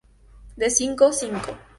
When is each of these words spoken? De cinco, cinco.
De 0.57 0.71
cinco, 0.71 1.13
cinco. 1.13 1.55